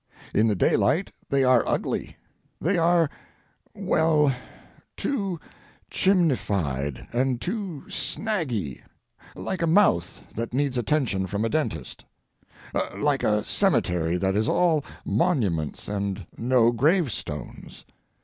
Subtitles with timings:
[0.33, 2.17] In the daylight they are ugly.
[2.59, 4.33] They are—well,
[4.97, 5.39] too
[5.91, 12.03] chimneyfied and too snaggy—like a mouth that needs attention from a dentist;
[12.97, 17.85] like a cemetery that is all monuments and no gravestones.